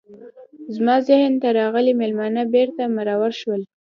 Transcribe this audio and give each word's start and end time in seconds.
زما 0.75 0.95
ذهن 1.09 1.33
ته 1.41 1.47
راغلي 1.59 1.93
میلمانه 2.01 2.41
بیرته 2.53 2.83
مرور 2.95 3.31
شول. 3.41 3.61